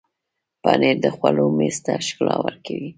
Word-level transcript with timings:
پنېر 0.63 0.97
د 1.03 1.05
خوړو 1.15 1.45
میز 1.57 1.77
ته 1.85 1.93
ښکلا 2.05 2.35
ورکوي. 2.45 2.89